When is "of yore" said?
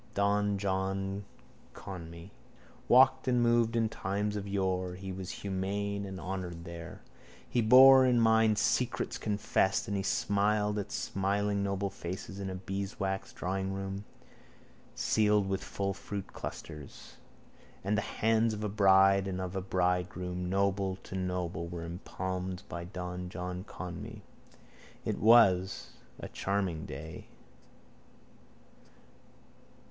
4.35-4.95